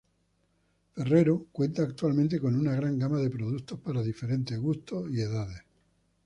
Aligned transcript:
Ferrero 0.95 1.45
cuenta 1.51 1.83
actualmente 1.83 2.39
con 2.39 2.55
una 2.55 2.73
gran 2.73 2.97
gama 2.97 3.19
de 3.19 3.29
productos 3.29 3.77
para 3.81 4.01
diferentes 4.01 4.57
gustos 4.59 5.07
y 5.11 5.21
edades. 5.21 5.61